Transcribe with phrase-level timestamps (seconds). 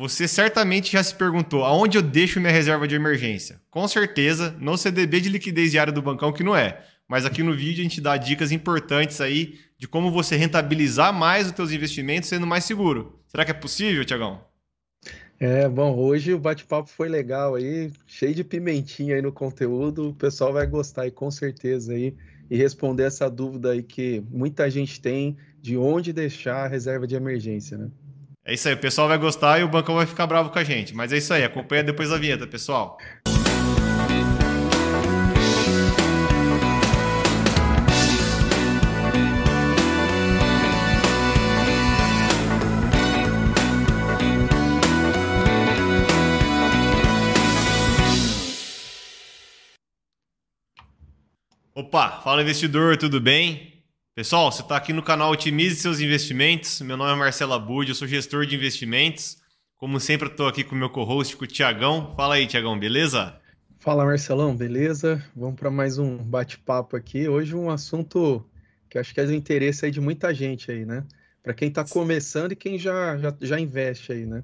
[0.00, 3.60] você certamente já se perguntou aonde eu deixo minha reserva de emergência.
[3.70, 6.82] Com certeza, no CDB de liquidez diária do bancão que não é.
[7.06, 11.48] Mas aqui no vídeo a gente dá dicas importantes aí de como você rentabilizar mais
[11.48, 13.20] os seus investimentos sendo mais seguro.
[13.26, 14.40] Será que é possível, Tiagão?
[15.38, 20.14] É, bom, hoje o bate-papo foi legal aí, cheio de pimentinha aí no conteúdo, o
[20.14, 22.16] pessoal vai gostar aí com certeza aí
[22.50, 27.16] e responder essa dúvida aí que muita gente tem de onde deixar a reserva de
[27.16, 27.90] emergência, né?
[28.44, 30.64] É isso aí, o pessoal vai gostar e o bancão vai ficar bravo com a
[30.64, 30.94] gente.
[30.94, 32.98] Mas é isso aí, acompanha depois da vinheta, pessoal.
[51.74, 53.79] Opa, fala investidor, tudo bem?
[54.12, 56.80] Pessoal, você está aqui no canal Otimize Seus Investimentos.
[56.80, 59.38] Meu nome é Marcelo Abud, eu sou gestor de investimentos.
[59.76, 62.12] Como sempre, estou aqui com o meu co-host, com o Tiagão.
[62.16, 63.40] Fala aí, Tiagão, beleza?
[63.78, 65.24] Fala, Marcelão, beleza?
[65.34, 67.28] Vamos para mais um bate-papo aqui.
[67.28, 68.44] Hoje um assunto
[68.90, 71.04] que acho que é do interesse aí de muita gente aí, né?
[71.40, 74.42] Para quem está começando e quem já, já, já investe aí, né?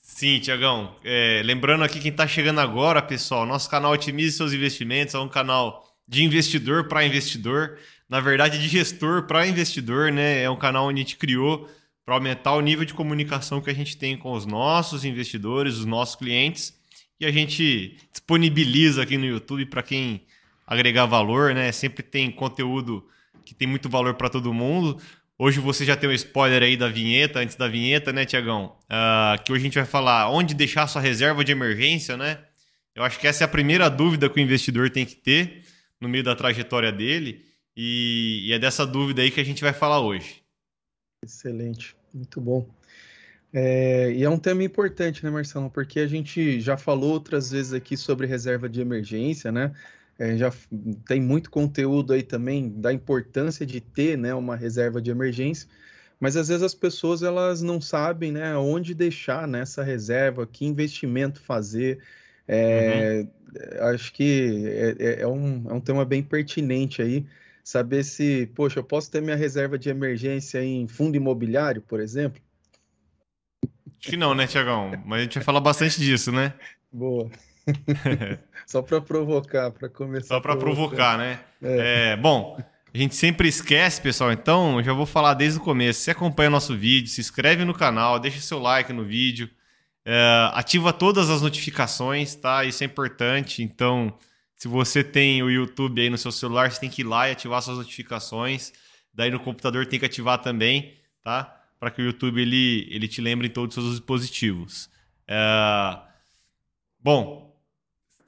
[0.00, 0.94] Sim, Tiagão.
[1.02, 5.28] É, lembrando aqui quem está chegando agora, pessoal, nosso canal Otimize Seus Investimentos é um
[5.28, 7.78] canal de investidor para investidor
[8.14, 10.44] na verdade, de gestor para investidor, né?
[10.44, 11.68] É um canal onde a gente criou
[12.06, 15.84] para aumentar o nível de comunicação que a gente tem com os nossos investidores, os
[15.84, 16.78] nossos clientes,
[17.18, 20.22] e a gente disponibiliza aqui no YouTube para quem
[20.64, 21.72] agregar valor, né?
[21.72, 23.04] Sempre tem conteúdo
[23.44, 24.96] que tem muito valor para todo mundo.
[25.36, 28.76] Hoje você já tem um spoiler aí da vinheta, antes da vinheta, né, Tiagão?
[28.84, 32.38] Uh, que hoje a gente vai falar onde deixar sua reserva de emergência, né?
[32.94, 35.64] Eu acho que essa é a primeira dúvida que o investidor tem que ter
[36.00, 37.52] no meio da trajetória dele.
[37.76, 40.42] E, e é dessa dúvida aí que a gente vai falar hoje.
[41.24, 42.68] Excelente, muito bom.
[43.52, 45.70] É, e é um tema importante, né, Marcelo?
[45.70, 49.72] Porque a gente já falou outras vezes aqui sobre reserva de emergência, né?
[50.18, 50.52] É, já
[51.06, 55.68] tem muito conteúdo aí também da importância de ter, né, uma reserva de emergência.
[56.20, 60.64] Mas às vezes as pessoas elas não sabem, né, onde deixar nessa né, reserva, que
[60.64, 61.98] investimento fazer.
[62.46, 63.88] É, uhum.
[63.88, 67.26] Acho que é, é, é, um, é um tema bem pertinente aí
[67.64, 72.40] saber se, poxa, eu posso ter minha reserva de emergência em fundo imobiliário, por exemplo?
[73.98, 74.92] Acho que não, né, Tiagão?
[75.06, 76.52] Mas a gente vai falar bastante disso, né?
[76.92, 77.30] Boa.
[78.66, 80.34] Só para provocar, para começar.
[80.34, 81.40] Só para provocar, né?
[81.62, 82.12] É.
[82.12, 86.00] É, bom, a gente sempre esquece, pessoal, então eu já vou falar desde o começo.
[86.00, 89.48] Você acompanha nosso vídeo, se inscreve no canal, deixa seu like no vídeo,
[90.04, 92.64] é, ativa todas as notificações, tá?
[92.64, 93.62] Isso é importante.
[93.62, 94.12] Então,
[94.64, 97.32] se você tem o YouTube aí no seu celular, você tem que ir lá e
[97.32, 98.72] ativar suas notificações.
[99.12, 101.54] Daí no computador tem que ativar também, tá?
[101.78, 104.88] Para que o YouTube ele, ele te lembre em todos os seus dispositivos.
[105.28, 105.98] É...
[106.98, 107.54] Bom,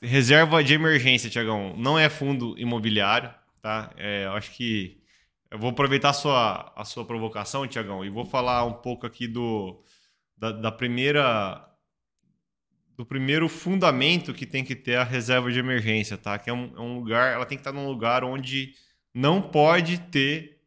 [0.03, 3.33] reserva de emergência, Tiagão, não é fundo imobiliário,
[3.63, 3.91] tá?
[3.97, 5.01] É, eu acho que
[5.51, 9.27] eu vou aproveitar a sua, a sua provocação, Tiagão, e vou falar um pouco aqui
[9.27, 9.83] do,
[10.37, 11.67] da, da primeira
[12.97, 16.39] do primeiro fundamento que tem que ter a reserva de emergência, tá?
[16.39, 18.75] Que é um, é um lugar, ela tem que estar num lugar onde
[19.15, 20.61] não pode ter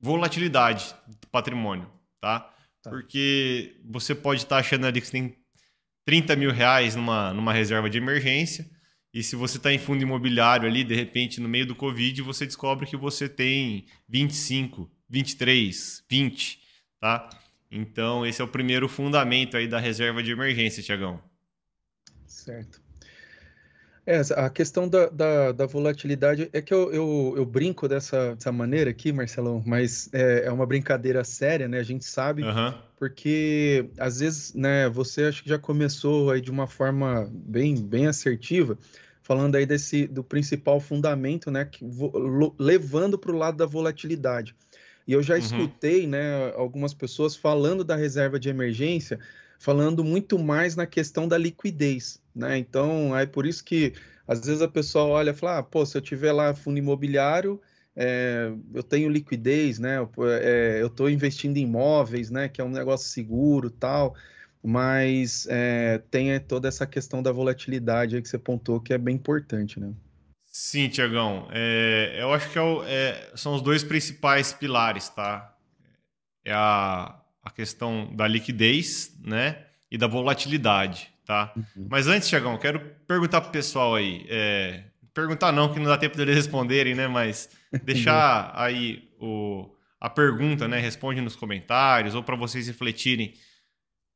[0.00, 2.40] volatilidade do patrimônio, tá?
[2.82, 2.90] tá.
[2.90, 5.36] Porque você pode estar achando ali que você tem
[6.06, 8.68] 30 mil reais numa, numa reserva de emergência,
[9.12, 12.46] e se você está em fundo imobiliário ali, de repente, no meio do Covid, você
[12.46, 16.60] descobre que você tem 25, 23, 20,
[17.00, 17.28] tá?
[17.70, 21.20] Então, esse é o primeiro fundamento aí da reserva de emergência, Tiagão.
[22.50, 22.80] Certo.
[24.06, 28.50] É, a questão da, da, da, volatilidade é que eu, eu, eu, brinco dessa, dessa
[28.50, 31.78] maneira aqui, Marcelão, mas é, é uma brincadeira séria, né?
[31.78, 32.74] A gente sabe, uhum.
[32.98, 38.08] porque às vezes, né, você acho que já começou aí de uma forma bem, bem
[38.08, 38.76] assertiva,
[39.22, 41.84] falando aí desse do principal fundamento, né, que,
[42.58, 44.56] levando para o lado da volatilidade.
[45.06, 45.40] E eu já uhum.
[45.40, 49.20] escutei, né, algumas pessoas falando da reserva de emergência
[49.60, 52.58] falando muito mais na questão da liquidez, né?
[52.58, 53.94] Então, é por isso que
[54.26, 57.60] às vezes a pessoa olha e fala, ah, pô, se eu tiver lá fundo imobiliário,
[57.96, 59.96] é, eu tenho liquidez, né?
[60.42, 62.48] É, eu estou investindo em imóveis, né?
[62.48, 64.14] Que é um negócio seguro, tal.
[64.62, 69.16] Mas é, tem toda essa questão da volatilidade aí que você pontou, que é bem
[69.16, 69.92] importante, né?
[70.46, 71.48] Sim, Tiagão.
[71.50, 75.56] É, eu acho que é o, é, são os dois principais pilares, tá?
[76.44, 79.66] É a, a questão da liquidez, né?
[79.90, 81.52] E da volatilidade, tá?
[81.56, 81.86] Uhum.
[81.90, 84.24] Mas antes, Tiagão, quero perguntar pro pessoal aí.
[84.28, 84.84] É...
[85.12, 87.08] Perguntar não, que não dá tempo deles responderem, né?
[87.08, 87.50] Mas
[87.82, 89.68] deixar aí o...
[90.00, 90.78] a pergunta, né?
[90.78, 93.34] Responde nos comentários ou para vocês refletirem.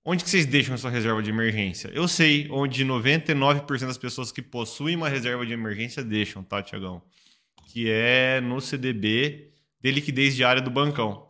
[0.05, 1.91] onde que vocês deixam a sua reserva de emergência?
[1.93, 7.03] Eu sei onde 99% das pessoas que possuem uma reserva de emergência deixam, tá, Tiagão?
[7.67, 9.51] Que é no CDB
[9.81, 11.29] de liquidez diária do bancão,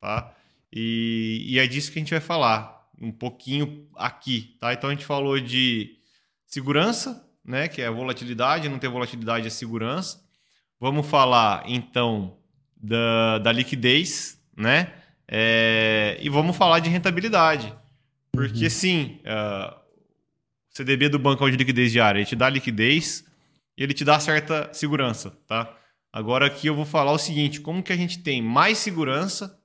[0.00, 0.34] tá?
[0.72, 4.72] E, e é disso que a gente vai falar um pouquinho aqui, tá?
[4.72, 5.96] Então a gente falou de
[6.46, 7.66] segurança, né?
[7.66, 10.20] Que é volatilidade, não ter volatilidade é segurança.
[10.78, 12.36] Vamos falar então
[12.76, 14.92] da, da liquidez, né?
[15.26, 17.72] É, e vamos falar de rentabilidade.
[18.32, 18.70] Porque uhum.
[18.70, 23.24] sim, uh, o CDB do bancão de liquidez diária, ele te dá liquidez
[23.76, 25.76] e ele te dá certa segurança, tá?
[26.12, 29.59] Agora aqui eu vou falar o seguinte, como que a gente tem mais segurança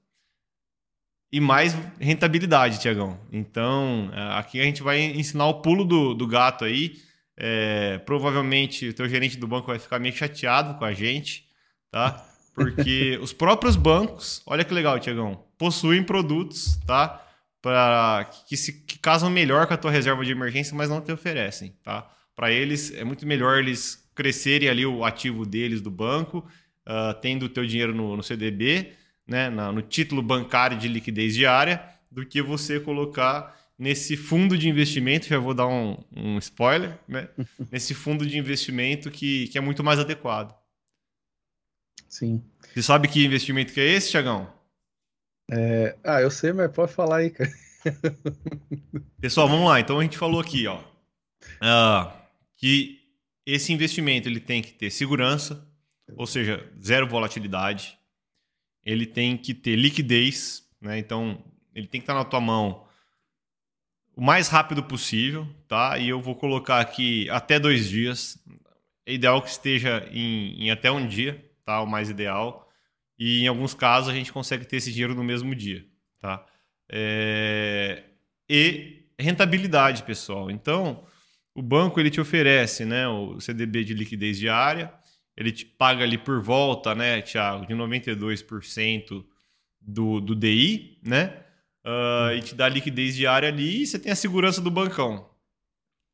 [1.36, 3.20] e mais rentabilidade, Tiagão.
[3.30, 6.94] Então, é, aqui a gente vai ensinar o pulo do, do gato aí.
[7.36, 11.46] É, provavelmente o teu gerente do banco vai ficar meio chateado com a gente,
[11.92, 12.26] tá?
[12.54, 17.22] Porque os próprios bancos, olha que legal, Tiagão, possuem produtos, tá?
[17.62, 21.12] Para que, se, que casam melhor com a tua reserva de emergência, mas não te
[21.12, 22.10] oferecem, tá?
[22.34, 26.48] Para eles é muito melhor eles crescerem ali o ativo deles do banco,
[26.88, 28.94] uh, tendo o teu dinheiro no, no CDB,
[29.28, 35.28] né, no título bancário de liquidez diária, do que você colocar nesse fundo de investimento,
[35.28, 37.28] já vou dar um, um spoiler, né?
[37.72, 40.56] nesse fundo de investimento que, que é muito mais adequado.
[42.08, 42.44] Sim.
[42.74, 44.52] Você sabe que investimento que é esse, Tiagão?
[45.52, 45.98] É...
[46.04, 47.52] Ah, eu sei, mas pode falar aí, cara.
[49.20, 49.80] Pessoal, vamos lá.
[49.80, 52.12] Então a gente falou aqui, ó, uh,
[52.56, 53.00] que
[53.46, 55.68] esse investimento ele tem que ter segurança,
[56.16, 57.98] ou seja, zero volatilidade,
[58.86, 61.00] ele tem que ter liquidez, né?
[61.00, 61.44] Então,
[61.74, 62.86] ele tem que estar na tua mão
[64.16, 65.98] o mais rápido possível, tá?
[65.98, 68.38] E eu vou colocar aqui até dois dias.
[69.06, 71.82] É ideal que esteja em, em até um dia, tá?
[71.82, 72.72] O mais ideal.
[73.18, 75.86] E em alguns casos a gente consegue ter esse dinheiro no mesmo dia,
[76.22, 76.46] tá?
[76.90, 78.04] É...
[78.48, 80.52] E rentabilidade, pessoal.
[80.52, 81.04] Então,
[81.54, 84.94] o banco ele te oferece, né, o CDB de liquidez diária
[85.38, 89.26] ele te paga ali por volta, né, Thiago, de 92%
[89.82, 91.42] do, do DI, né?
[91.86, 95.30] Uh, e te dá liquidez diária ali e você tem a segurança do bancão.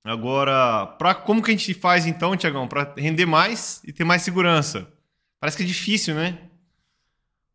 [0.04, 4.24] Agora, pra, como que a gente faz então, Tiagão, para render mais e ter mais
[4.24, 4.92] segurança?
[5.40, 6.38] Parece que é difícil, né?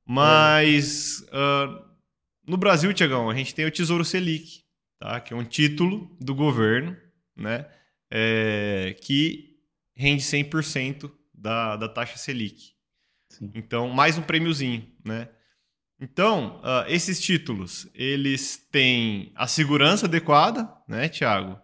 [0.07, 1.85] Mas uh,
[2.47, 4.62] no Brasil, Tiagão, a gente tem o Tesouro Selic,
[4.99, 5.21] tá?
[5.21, 6.97] que é um título do governo,
[7.37, 7.67] né?
[8.09, 9.59] É, que
[9.95, 12.73] rende 100% da, da taxa Selic.
[13.29, 13.50] Sim.
[13.55, 15.29] Então, mais um prêmiozinho, né?
[16.00, 21.59] Então, uh, esses títulos, eles têm a segurança adequada, né, Tiago?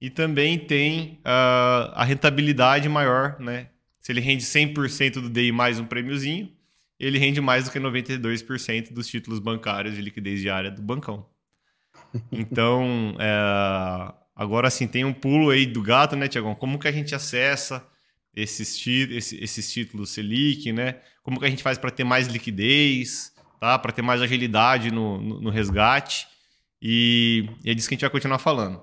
[0.00, 3.70] E também tem uh, a rentabilidade maior, né?
[3.98, 6.50] Se ele rende 100% do DI mais um prêmiozinho,
[6.98, 11.26] ele rende mais do que 92% dos títulos bancários de liquidez diária do bancão.
[12.32, 16.54] Então, é, agora sim, tem um pulo aí do gato, né, Tiagão?
[16.54, 17.86] Como que a gente acessa
[18.34, 18.86] esses,
[19.32, 20.96] esses títulos Selic, né?
[21.22, 23.78] Como que a gente faz para ter mais liquidez, tá?
[23.78, 26.26] Para ter mais agilidade no, no, no resgate.
[26.80, 28.80] E, e, é disso que a gente vai continuar falando.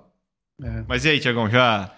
[0.62, 0.84] É.
[0.88, 1.96] Mas e aí, Tiagão, já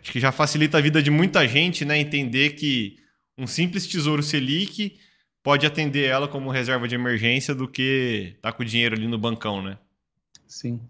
[0.00, 1.98] acho que já facilita a vida de muita gente, né?
[1.98, 2.98] Entender que
[3.36, 4.98] um simples tesouro Selic
[5.42, 9.18] pode atender ela como reserva de emergência do que tá com o dinheiro ali no
[9.18, 9.78] bancão, né?
[10.46, 10.80] Sim.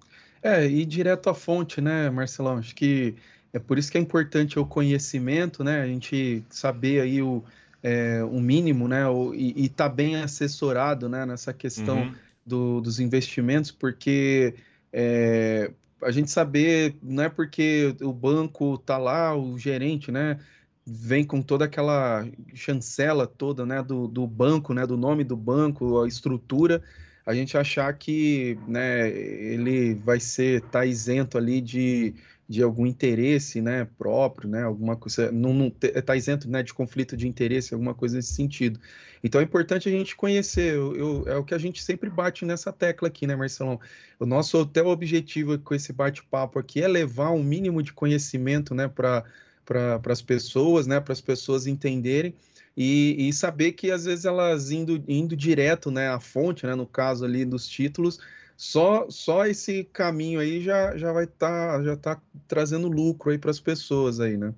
[0.43, 2.59] É, e direto à fonte, né, Marcelão?
[2.59, 3.17] Acho que
[3.57, 5.81] é por isso que é importante o conhecimento, né?
[5.81, 7.43] A gente saber aí o,
[7.83, 9.09] é, o mínimo, né?
[9.09, 11.25] O, e estar tá bem assessorado, né?
[11.25, 12.15] Nessa questão uhum.
[12.45, 14.55] do, dos investimentos, porque
[14.93, 15.71] é,
[16.03, 20.39] a gente saber, não é porque o banco tá lá, o gerente, né?
[20.85, 23.83] Vem com toda aquela chancela toda, né?
[23.83, 24.87] Do, do banco, né?
[24.87, 26.83] Do nome do banco, a estrutura,
[27.25, 29.09] a gente achar que, né?
[29.09, 32.15] Ele vai ser, tá isento ali de
[32.49, 37.27] de algum interesse, né, próprio, né, alguma coisa, não está isento, né, de conflito de
[37.27, 38.79] interesse, alguma coisa nesse sentido.
[39.23, 42.45] Então é importante a gente conhecer, eu, eu, é o que a gente sempre bate
[42.45, 43.81] nessa tecla aqui, né, Marcelão?
[44.21, 48.75] O nosso até o objetivo com esse bate-papo aqui é levar um mínimo de conhecimento,
[48.75, 49.25] né, para
[49.65, 52.33] para as pessoas, né, para as pessoas entenderem
[52.77, 56.87] e, e, saber que às vezes elas indo, indo direto, né, à fonte, né, no
[56.87, 58.21] caso ali dos títulos,
[58.57, 63.39] só, só esse caminho aí já, já vai estar tá, já tá trazendo lucro aí
[63.39, 64.55] para as pessoas aí, né?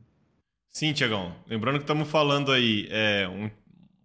[0.71, 1.35] Sim, Tiagão.
[1.49, 3.51] Lembrando que estamos falando aí, é, um,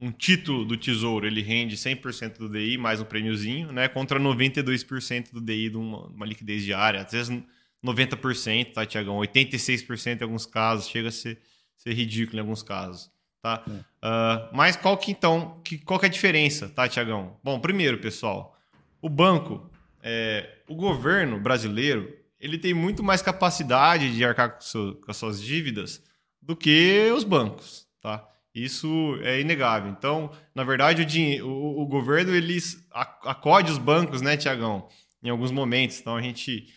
[0.07, 3.87] um título do Tesouro, ele rende 100% do DI, mais um prêmiozinho, né?
[3.87, 7.01] Contra 92% do DI de uma, uma, liquidez diária.
[7.01, 7.43] Às vezes
[7.85, 9.17] 90%, tá, Tiagão?
[9.17, 11.39] 86% em alguns casos, chega a ser,
[11.77, 13.63] ser ridículo em alguns casos, tá?
[13.67, 13.71] É.
[13.71, 17.37] Uh, mas qual que então, que, qual que é a diferença, tá, Tiagão?
[17.43, 18.57] Bom, primeiro, pessoal,
[18.99, 19.69] o banco,
[20.03, 25.15] é, o governo brasileiro ele tem muito mais capacidade de arcar com, seu, com as
[25.17, 26.03] suas dívidas
[26.41, 28.27] do que os bancos, tá?
[28.53, 29.89] Isso é inegável.
[29.89, 32.57] Então, na verdade, o, o, o governo ele
[32.91, 34.87] acode os bancos, né, Tiagão,
[35.23, 35.99] em alguns momentos.
[35.99, 36.67] Então, a gente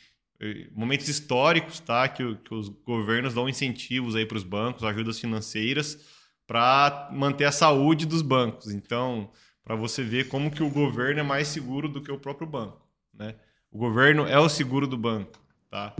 [0.40, 5.18] eh, momentos históricos, tá, que, que os governos dão incentivos aí para os bancos, ajudas
[5.18, 5.98] financeiras
[6.46, 8.72] para manter a saúde dos bancos.
[8.72, 9.30] Então,
[9.64, 12.85] para você ver como que o governo é mais seguro do que o próprio banco,
[13.18, 13.34] né?
[13.70, 15.38] O governo é o seguro do banco,
[15.70, 15.94] tá?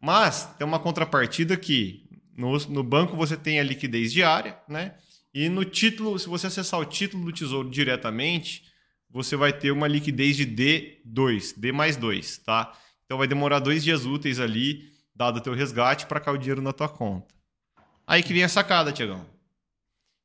[0.00, 4.94] Mas tem uma contrapartida que no, no banco você tem a liquidez diária, né?
[5.34, 8.64] E no título, se você acessar o título do Tesouro diretamente,
[9.10, 12.72] você vai ter uma liquidez de D2, D mais 2, tá?
[13.04, 16.62] Então vai demorar dois dias úteis ali, dado o teu resgate, para cair o dinheiro
[16.62, 17.34] na tua conta.
[18.06, 19.26] Aí que vem a sacada, Tiagão.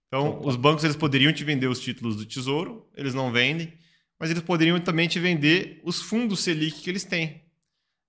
[0.07, 3.73] Então, os bancos eles poderiam te vender os títulos do Tesouro, eles não vendem,
[4.23, 7.41] mas eles poderiam também te vender os fundos Selic que eles têm.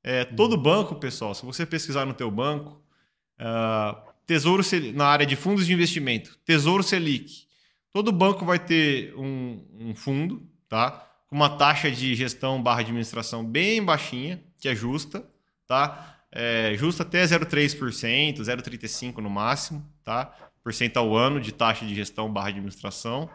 [0.01, 2.81] É, todo banco, pessoal, se você pesquisar no teu banco,
[3.41, 7.49] uh, Tesouro Selic, na área de fundos de investimento, Tesouro Selic,
[7.93, 11.05] todo banco vai ter um, um fundo, tá?
[11.27, 15.29] Com uma taxa de gestão barra administração bem baixinha, que é justa,
[15.67, 16.17] tá?
[16.31, 20.33] É, justa até 0,3%, 0,35% no máximo, tá?
[20.95, 23.29] ao ano de taxa de gestão barra administração.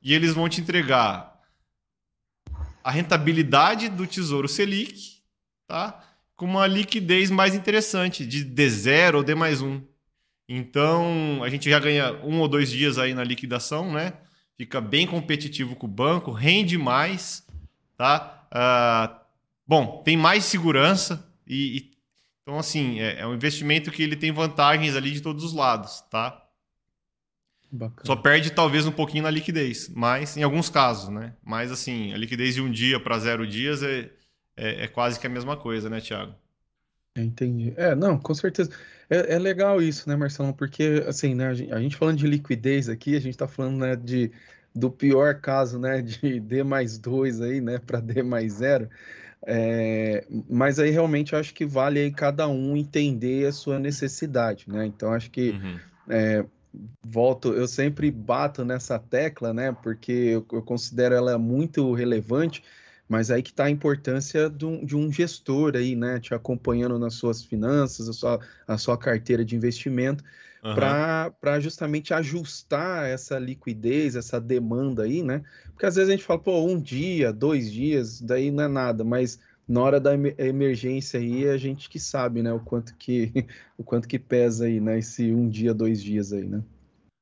[0.00, 1.31] E eles vão te entregar
[2.82, 5.22] a rentabilidade do Tesouro Selic,
[5.66, 6.02] tá?
[6.36, 9.82] Com uma liquidez mais interessante, de D0 ou D mais 1.
[10.48, 14.14] Então, a gente já ganha um ou dois dias aí na liquidação, né?
[14.56, 17.46] Fica bem competitivo com o banco, rende mais,
[17.96, 18.46] tá?
[18.52, 19.20] Uh,
[19.66, 21.92] bom, tem mais segurança e, e
[22.42, 26.00] então, assim, é, é um investimento que ele tem vantagens ali de todos os lados,
[26.10, 26.41] tá?
[27.72, 28.02] Bacana.
[28.04, 31.32] Só perde talvez um pouquinho na liquidez, mas em alguns casos, né?
[31.42, 34.10] Mas assim, a liquidez de um dia para zero dias é,
[34.54, 36.34] é, é, quase que a mesma coisa, né, Thiago?
[37.16, 37.72] Entendi.
[37.76, 38.70] É, não, com certeza.
[39.08, 40.52] É, é legal isso, né, Marcelão?
[40.52, 43.78] Porque, assim, né, a gente, a gente falando de liquidez aqui, a gente está falando,
[43.78, 44.30] né, de,
[44.74, 48.88] do pior caso, né, de D mais 2 aí, né, para D mais 0.
[49.46, 54.66] É, mas aí realmente eu acho que vale aí cada um entender a sua necessidade,
[54.68, 54.86] né?
[54.86, 55.78] Então acho que uhum.
[56.08, 56.44] é,
[57.02, 59.76] volto, eu sempre bato nessa tecla, né?
[59.82, 62.62] Porque eu, eu considero ela muito relevante,
[63.08, 66.18] mas aí que está a importância de um, de um, gestor aí, né?
[66.18, 70.24] Te acompanhando nas suas finanças, a sua, a sua carteira de investimento,
[70.64, 70.74] uhum.
[70.74, 75.42] para justamente ajustar essa liquidez, essa demanda aí, né?
[75.72, 79.04] Porque às vezes a gente fala, pô, um dia, dois dias, daí não é nada,
[79.04, 79.38] mas
[79.68, 83.32] na hora da emergência aí, a gente que sabe, né, o quanto que,
[83.78, 86.62] o quanto que pesa aí, né, esse um dia, dois dias aí, né?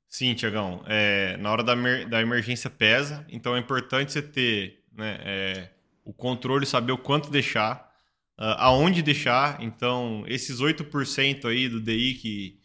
[0.08, 1.74] Sim, Tiagão, é, na hora da,
[2.08, 5.70] da emergência pesa, então é importante você ter né, é,
[6.04, 7.90] o controle, saber o quanto deixar,
[8.36, 12.60] uh, aonde deixar, então esses 8% aí do DI que,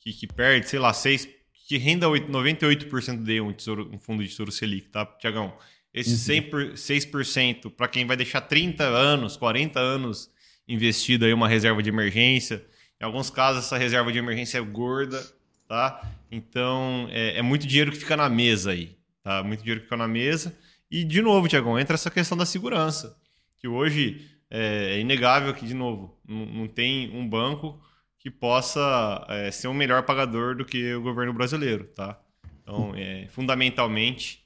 [0.00, 1.26] que, que, perde, sei lá, 6,
[1.66, 5.56] que renda 98% do DI, um, tesouro, um fundo de tesouro Selic, tá, Tiagão?
[5.92, 6.74] Esse uhum.
[6.74, 10.30] 6% para quem vai deixar 30 anos, 40 anos
[10.68, 12.64] investido aí uma reserva de emergência.
[13.00, 15.20] Em alguns casos, essa reserva de emergência é gorda,
[15.66, 16.00] tá?
[16.30, 19.42] Então, é, é muito dinheiro que fica na mesa aí, tá?
[19.42, 20.56] Muito dinheiro que fica na mesa.
[20.90, 23.16] E, de novo, Tiagão, entra essa questão da segurança,
[23.58, 27.80] que hoje é, é inegável que, de novo, não, não, tem um banco
[28.18, 32.20] que possa é, ser um melhor pagador do que o governo brasileiro, tá?
[32.62, 34.44] Então, é, fundamentalmente,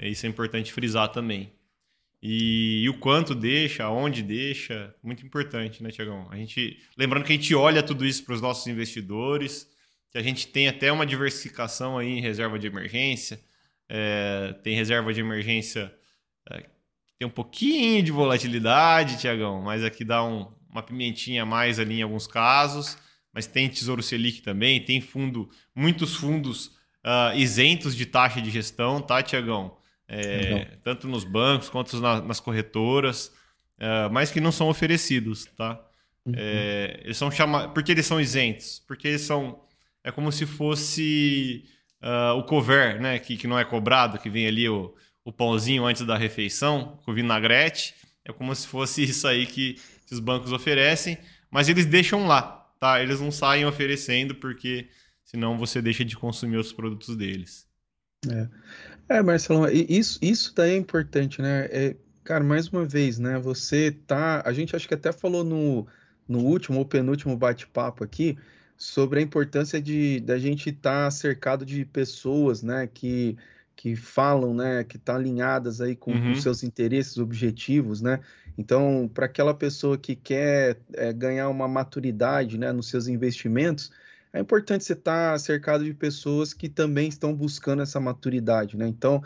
[0.00, 1.52] isso é importante frisar também.
[2.22, 6.26] E, e, o quanto deixa, aonde deixa, muito importante, né, Tiagão?
[6.30, 9.70] A gente, lembrando que a gente olha tudo isso para os nossos investidores,
[10.10, 13.40] que a gente tem até uma diversificação aí em reserva de emergência,
[13.88, 15.94] é, tem reserva de emergência
[16.50, 16.64] é,
[17.18, 22.00] tem um pouquinho de volatilidade, Tiagão, mas aqui dá um, uma pimentinha a mais ali
[22.00, 22.98] em alguns casos,
[23.32, 26.66] mas tem Tesouro Selic também, tem fundo, muitos fundos
[27.04, 29.76] uh, isentos de taxa de gestão, tá, Tiagão?
[30.08, 33.32] É, tanto nos bancos quanto na, nas corretoras,
[33.78, 35.80] é, mas que não são oferecidos, tá?
[36.24, 36.32] Uhum.
[36.36, 37.72] É, eles são chamados.
[37.72, 38.82] Por que eles são isentos?
[38.86, 39.60] Porque eles são.
[40.02, 41.64] É como se fosse
[42.02, 43.18] uh, o cover, né?
[43.18, 44.94] Que, que não é cobrado, que vem ali o,
[45.24, 47.94] o pãozinho antes da refeição, com vinagrete.
[48.24, 49.74] É como se fosse isso aí que,
[50.06, 51.18] que os bancos oferecem,
[51.50, 52.42] mas eles deixam lá,
[52.80, 53.00] tá?
[53.00, 54.88] Eles não saem oferecendo porque
[55.24, 57.66] senão você deixa de consumir os produtos deles.
[58.28, 58.48] É.
[59.08, 61.66] É, Marcelo, isso, isso daí é importante, né?
[61.70, 63.38] É, cara, mais uma vez, né?
[63.38, 64.42] Você tá.
[64.44, 65.86] A gente acho que até falou no,
[66.28, 68.36] no último ou penúltimo bate-papo aqui
[68.76, 72.88] sobre a importância de da gente estar tá cercado de pessoas, né?
[72.92, 73.36] Que,
[73.76, 76.34] que falam, né, que tá alinhadas aí com, uhum.
[76.34, 78.20] seus interesses, objetivos, né?
[78.58, 83.92] Então, para aquela pessoa que quer é, ganhar uma maturidade, né, nos seus investimentos,
[84.36, 88.86] é importante você estar tá cercado de pessoas que também estão buscando essa maturidade, né?
[88.86, 89.22] Então,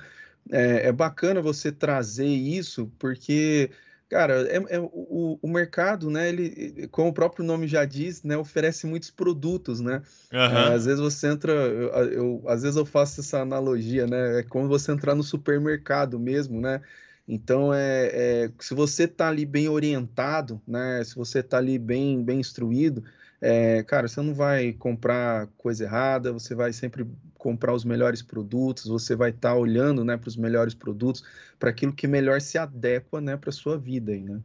[0.50, 3.70] é, é bacana você trazer isso, porque
[4.10, 6.28] Cara, é, é o, o, mercado, né?
[6.28, 8.36] Ele, como o próprio nome já diz, né?
[8.36, 10.02] Oferece muitos produtos, né?
[10.32, 10.40] Uhum.
[10.40, 14.40] É, às vezes você entra, eu, eu, às vezes eu faço essa analogia, né?
[14.40, 16.82] É como você entrar no supermercado mesmo, né?
[17.28, 21.04] Então, é, é se você está ali bem orientado, né?
[21.04, 23.04] Se você está ali bem, bem instruído,
[23.40, 27.06] é, cara, você não vai comprar coisa errada, você vai sempre
[27.38, 31.24] comprar os melhores produtos, você vai estar tá olhando né, para os melhores produtos,
[31.58, 34.12] para aquilo que melhor se adequa né, para a sua vida.
[34.12, 34.40] Aí, né?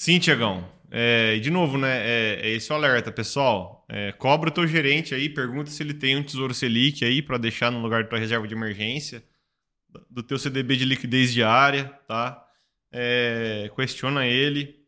[0.00, 0.66] Sim, Tiagão.
[0.90, 3.84] É, de novo, né, é, é, esse o alerta, pessoal.
[3.88, 7.38] É, cobra o teu gerente aí, pergunta se ele tem um Tesouro Selic aí para
[7.38, 9.22] deixar no lugar da tua reserva de emergência,
[10.10, 12.46] do teu CDB de liquidez diária, tá?
[12.90, 14.81] É, questiona ele,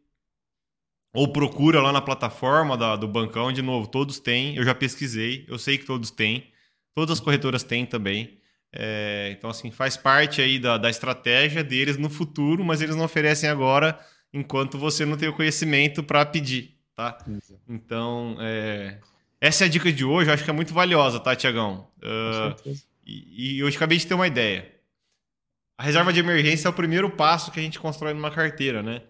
[1.14, 5.46] ou procura lá na plataforma da, do bancão, de novo, todos têm, eu já pesquisei,
[5.48, 6.50] eu sei que todos têm,
[6.92, 8.36] todas as corretoras têm também.
[8.72, 13.04] É, então, assim, faz parte aí da, da estratégia deles no futuro, mas eles não
[13.04, 13.96] oferecem agora
[14.32, 17.16] enquanto você não tem o conhecimento para pedir, tá?
[17.68, 18.98] Então, é,
[19.40, 21.88] essa é a dica de hoje, eu acho que é muito valiosa, tá, Tiagão?
[21.98, 24.68] Uh, e, e eu acabei de ter uma ideia.
[25.78, 29.02] A reserva de emergência é o primeiro passo que a gente constrói numa carteira, né?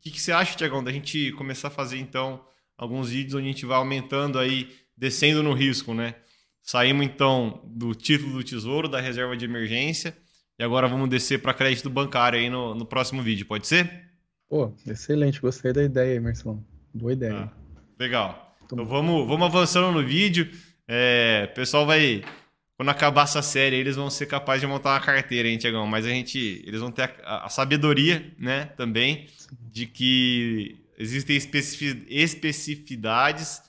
[0.00, 2.42] O que, que você acha, Tiagão, da gente começar a fazer então
[2.76, 6.14] alguns vídeos onde a gente vai aumentando aí, descendo no risco, né?
[6.62, 10.16] Saímos então do título do tesouro, da reserva de emergência,
[10.58, 14.08] e agora vamos descer para crédito bancário aí no, no próximo vídeo, pode ser?
[14.48, 16.64] Pô, excelente, gostei da ideia aí, Marcelão.
[16.94, 17.34] Boa ideia.
[17.34, 17.52] Ah,
[17.98, 18.56] legal.
[18.64, 20.50] Então vamos, vamos avançando no vídeo.
[20.88, 22.24] É, o pessoal vai
[22.80, 25.86] quando acabar essa série, eles vão ser capazes de montar uma carteira, hein, Tiagão?
[25.86, 29.26] Mas a gente, eles vão ter a, a sabedoria, né, também,
[29.70, 33.60] de que existem especificidades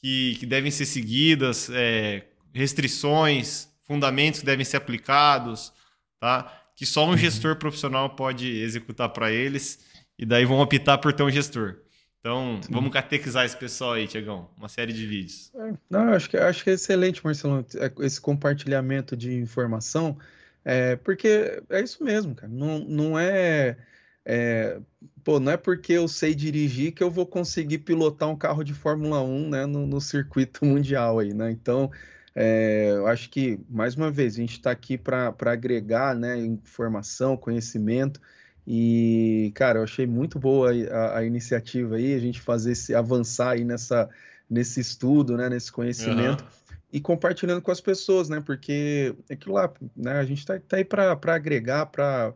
[0.00, 5.72] que, que devem ser seguidas, é, restrições, fundamentos que devem ser aplicados,
[6.18, 6.52] tá?
[6.74, 7.16] Que só um uhum.
[7.16, 9.78] gestor profissional pode executar para eles,
[10.18, 11.76] e daí vão optar por ter um gestor.
[12.18, 14.50] Então, vamos catequizar esse pessoal aí, Tiagão.
[14.58, 15.52] Uma série de vídeos.
[15.88, 20.16] Não, acho que, acho que é excelente, Marcelo, é, esse compartilhamento de informação,
[20.64, 22.52] é, porque é isso mesmo, cara.
[22.52, 23.76] Não, não é,
[24.24, 24.80] é,
[25.24, 28.72] Pô, não é porque eu sei dirigir que eu vou conseguir pilotar um carro de
[28.74, 31.50] Fórmula 1 né, no, no circuito mundial aí, né?
[31.50, 31.90] Então,
[32.34, 37.36] é, eu acho que, mais uma vez, a gente está aqui para agregar né, informação,
[37.36, 38.20] conhecimento.
[38.66, 43.50] E, cara, eu achei muito boa a, a, iniciativa aí, a gente fazer esse avançar
[43.52, 44.08] aí nessa,
[44.50, 46.42] nesse estudo, né, nesse conhecimento.
[46.42, 46.76] Uhum.
[46.92, 48.42] E compartilhando com as pessoas, né?
[48.44, 50.18] Porque é aquilo lá, né?
[50.18, 52.34] A gente tá, tá aí para agregar, para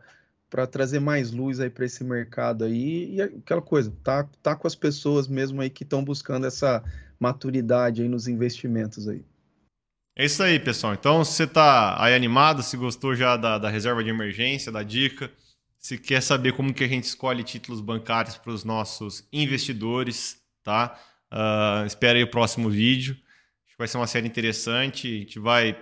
[0.49, 4.65] para trazer mais luz aí para esse mercado aí e aquela coisa, tá, tá com
[4.65, 6.81] as pessoas mesmo aí que estão buscando essa
[7.19, 9.21] maturidade aí nos investimentos aí.
[10.17, 10.93] É isso aí, pessoal.
[10.93, 14.81] Então, se você tá aí animado, se gostou já da, da reserva de emergência, da
[14.81, 15.29] dica,
[15.77, 20.97] se quer saber como que a gente escolhe títulos bancários para os nossos investidores, tá?
[21.31, 23.13] Uh, espera aí o próximo vídeo.
[23.65, 25.07] Acho que vai ser uma série interessante.
[25.07, 25.77] A gente vai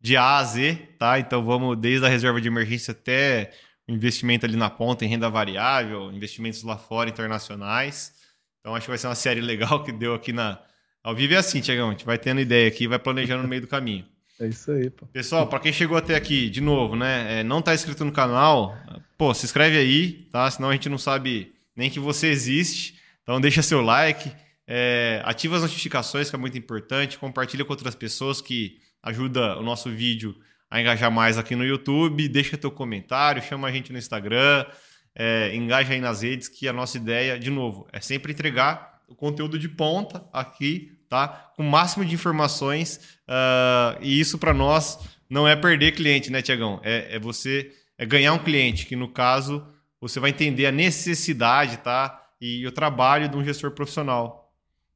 [0.00, 1.18] de A a Z, tá?
[1.18, 3.52] Então vamos desde a reserva de emergência até
[3.88, 8.14] o investimento ali na ponta em renda variável, investimentos lá fora internacionais.
[8.60, 10.60] Então acho que vai ser uma série legal que deu aqui na.
[11.02, 11.88] Ao vivo é assim, Tiagão.
[11.88, 14.04] A gente vai tendo ideia aqui vai planejando no meio do caminho.
[14.38, 15.06] É isso aí, pô.
[15.06, 17.40] Pessoal, para quem chegou até aqui, de novo, né?
[17.40, 18.76] É, não tá inscrito no canal,
[19.16, 20.50] pô, se inscreve aí, tá?
[20.50, 23.00] Senão a gente não sabe nem que você existe.
[23.22, 24.30] Então deixa seu like,
[24.66, 29.62] é, ativa as notificações, que é muito importante, compartilha com outras pessoas que ajuda o
[29.62, 30.34] nosso vídeo
[30.70, 34.66] a engajar mais aqui no YouTube, deixa teu comentário, chama a gente no Instagram,
[35.14, 39.14] é, engaja aí nas redes, que a nossa ideia, de novo, é sempre entregar o
[39.14, 41.50] conteúdo de ponta aqui tá?
[41.56, 43.18] Com o máximo de informações.
[43.28, 44.98] Uh, e isso para nós
[45.28, 46.80] não é perder cliente, né, Tiagão?
[46.82, 49.66] É, é, você é ganhar um cliente, que no caso
[50.00, 52.22] você vai entender a necessidade, tá?
[52.40, 54.45] E o trabalho de um gestor profissional,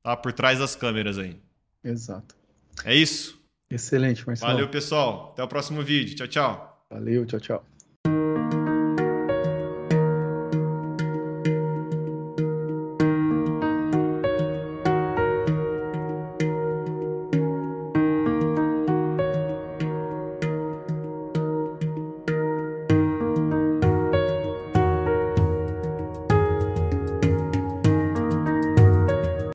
[0.02, 0.16] tá?
[0.16, 1.36] Por trás das câmeras aí.
[1.82, 2.34] Exato.
[2.84, 3.40] É isso.
[3.70, 4.52] Excelente, Marcelo.
[4.52, 5.30] Valeu, pessoal.
[5.32, 6.16] Até o próximo vídeo.
[6.16, 6.86] Tchau, tchau.
[6.90, 7.69] Valeu, tchau, tchau.